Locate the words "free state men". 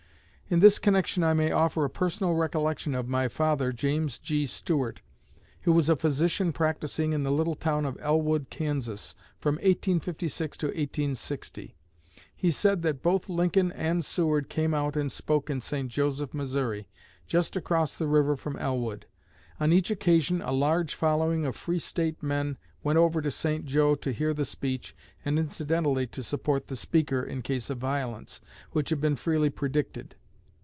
21.55-22.57